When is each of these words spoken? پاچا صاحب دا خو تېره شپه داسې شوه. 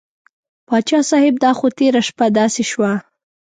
پاچا 0.67 0.99
صاحب 1.09 1.33
دا 1.43 1.51
خو 1.57 1.67
تېره 1.77 2.01
شپه 2.07 2.25
داسې 2.39 2.63
شوه. 2.71 2.91